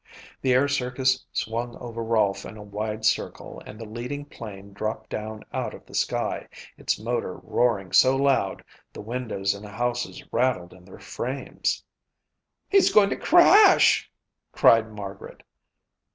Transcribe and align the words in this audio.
The 0.41 0.53
air 0.53 0.67
circus 0.67 1.23
swung 1.31 1.77
over 1.77 2.01
Rolfe 2.03 2.43
in 2.43 2.57
a 2.57 2.63
wide 2.63 3.05
circle 3.05 3.61
and 3.67 3.79
the 3.79 3.85
leading 3.85 4.25
plane 4.25 4.73
dropped 4.73 5.11
down 5.11 5.43
out 5.53 5.75
of 5.75 5.85
the 5.85 5.93
sky, 5.93 6.47
its 6.75 6.99
motor 6.99 7.35
roaring 7.37 7.91
so 7.93 8.15
loud 8.15 8.63
the 8.93 8.99
windows 9.01 9.53
in 9.53 9.61
the 9.61 9.69
houses 9.73 10.23
rattled 10.31 10.73
in 10.73 10.85
their 10.85 10.97
frames. 10.97 11.83
"He's 12.67 12.91
going 12.91 13.11
to 13.11 13.15
crash!" 13.15 14.09
cried 14.51 14.91
Margaret. 14.91 15.43